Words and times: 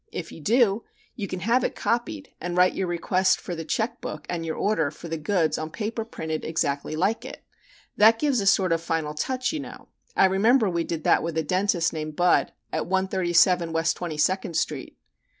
If 0.11 0.31
you 0.31 0.39
do, 0.41 0.83
you 1.15 1.27
can 1.27 1.41
have 1.41 1.63
it 1.63 1.75
copied 1.75 2.33
and 2.41 2.57
write 2.57 2.73
your 2.73 2.87
request 2.87 3.39
for 3.39 3.53
the 3.53 3.63
check 3.63 4.01
book 4.01 4.25
and 4.27 4.43
your 4.43 4.55
order 4.55 4.89
for 4.89 5.07
the 5.07 5.15
goods 5.15 5.59
on 5.59 5.69
paper 5.69 6.03
printed 6.03 6.43
exactly 6.43 6.95
like 6.95 7.23
it. 7.23 7.43
That 7.97 8.17
gives 8.17 8.39
a 8.41 8.47
sort 8.47 8.71
of 8.73 8.81
final 8.81 9.13
touch, 9.13 9.53
you 9.53 9.59
know. 9.59 9.89
I 10.15 10.25
remember 10.25 10.67
we 10.71 10.85
did 10.85 11.03
that 11.03 11.21
with 11.21 11.37
a 11.37 11.43
dentist 11.43 11.93
named 11.93 12.15
Budd, 12.15 12.51
at 12.73 12.87
137 12.87 13.71
West 13.73 13.95
Twenty 13.95 14.17
second 14.17 14.55
Street." 14.57 14.97